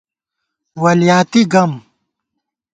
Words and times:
ولیاتی 0.81 1.41
گَم 1.51 1.71